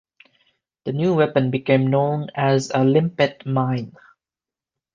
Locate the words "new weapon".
0.93-1.51